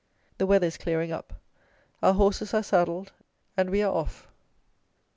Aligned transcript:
The 0.39 0.47
weather 0.47 0.65
is 0.65 0.79
clearing 0.79 1.11
up; 1.11 1.31
our 2.01 2.13
horses 2.15 2.55
are 2.55 2.63
saddled, 2.63 3.11
and 3.55 3.69
we 3.69 3.83
are 3.83 3.93
off. 3.93 4.27